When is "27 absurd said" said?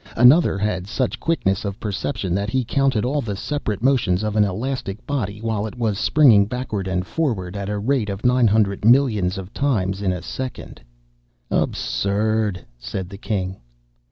11.51-13.09